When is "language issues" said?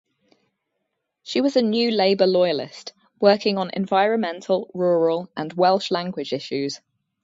5.91-6.81